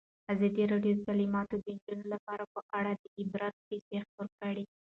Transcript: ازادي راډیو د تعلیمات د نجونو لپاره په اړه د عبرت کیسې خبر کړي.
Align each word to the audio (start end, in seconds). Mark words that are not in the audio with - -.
ازادي 0.33 0.63
راډیو 0.71 0.93
د 0.95 0.99
تعلیمات 1.07 1.47
د 1.65 1.67
نجونو 1.75 2.05
لپاره 2.13 2.43
په 2.53 2.59
اړه 2.77 2.91
د 3.01 3.03
عبرت 3.19 3.55
کیسې 3.67 3.97
خبر 4.05 4.27
کړي. 4.39 4.65